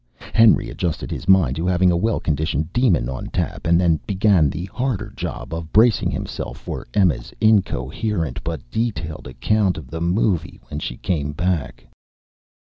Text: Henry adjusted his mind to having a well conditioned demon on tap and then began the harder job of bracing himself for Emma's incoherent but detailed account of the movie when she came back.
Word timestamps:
Henry 0.33 0.67
adjusted 0.67 1.11
his 1.11 1.27
mind 1.29 1.55
to 1.57 1.67
having 1.67 1.91
a 1.91 1.95
well 1.95 2.19
conditioned 2.19 2.73
demon 2.73 3.07
on 3.07 3.27
tap 3.27 3.67
and 3.67 3.79
then 3.79 3.99
began 4.07 4.49
the 4.49 4.65
harder 4.73 5.11
job 5.15 5.53
of 5.53 5.71
bracing 5.71 6.09
himself 6.09 6.57
for 6.57 6.87
Emma's 6.95 7.31
incoherent 7.39 8.43
but 8.43 8.61
detailed 8.71 9.27
account 9.27 9.77
of 9.77 9.91
the 9.91 10.01
movie 10.01 10.59
when 10.69 10.79
she 10.79 10.97
came 10.97 11.33
back. 11.33 11.85